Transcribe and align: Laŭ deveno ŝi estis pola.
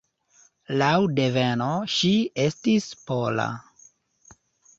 Laŭ 0.81 0.93
deveno 1.19 1.67
ŝi 1.97 2.11
estis 2.47 2.89
pola. 3.11 3.47